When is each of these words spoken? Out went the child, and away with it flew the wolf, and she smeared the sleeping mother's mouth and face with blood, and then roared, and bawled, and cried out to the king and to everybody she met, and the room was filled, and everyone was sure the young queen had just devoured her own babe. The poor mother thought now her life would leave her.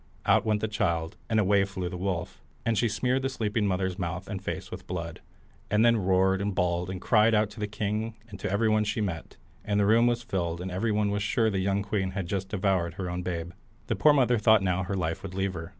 Out 0.25 0.47
went 0.47 0.61
the 0.61 0.67
child, 0.67 1.15
and 1.29 1.39
away 1.39 1.59
with 1.59 1.69
it 1.69 1.73
flew 1.73 1.87
the 1.87 1.95
wolf, 1.95 2.41
and 2.65 2.75
she 2.75 2.89
smeared 2.89 3.21
the 3.21 3.29
sleeping 3.29 3.67
mother's 3.67 3.99
mouth 3.99 4.27
and 4.27 4.41
face 4.43 4.71
with 4.71 4.87
blood, 4.87 5.21
and 5.69 5.85
then 5.85 5.95
roared, 5.95 6.41
and 6.41 6.55
bawled, 6.55 6.89
and 6.89 6.99
cried 6.99 7.35
out 7.35 7.51
to 7.51 7.59
the 7.59 7.67
king 7.67 8.15
and 8.27 8.39
to 8.39 8.49
everybody 8.51 8.83
she 8.83 8.99
met, 8.99 9.37
and 9.63 9.79
the 9.79 9.85
room 9.85 10.07
was 10.07 10.23
filled, 10.23 10.59
and 10.59 10.71
everyone 10.71 11.11
was 11.11 11.21
sure 11.21 11.51
the 11.51 11.59
young 11.59 11.83
queen 11.83 12.09
had 12.17 12.25
just 12.25 12.49
devoured 12.49 12.95
her 12.95 13.11
own 13.11 13.21
babe. 13.21 13.51
The 13.85 13.95
poor 13.95 14.11
mother 14.13 14.39
thought 14.39 14.63
now 14.63 14.81
her 14.85 14.95
life 14.95 15.21
would 15.21 15.35
leave 15.35 15.53
her. 15.53 15.69